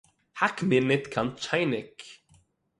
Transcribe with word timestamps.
האַק 0.41 0.57
מיר 0.69 0.83
ניט 0.89 1.05
קיין 1.13 1.27
טשײַניק! 1.37 1.95